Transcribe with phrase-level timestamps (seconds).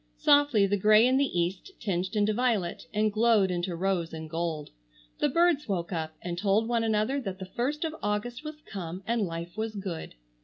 [0.17, 4.71] Softly the grey in the East tinged into violet and glowed into rose and gold.
[5.19, 9.03] The birds woke up and told one another that the first of August was come
[9.05, 10.15] and life was good.